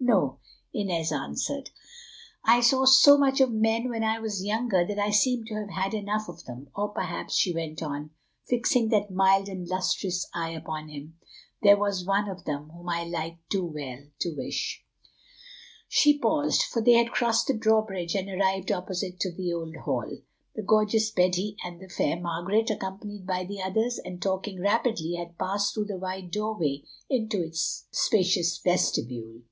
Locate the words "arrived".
18.30-18.72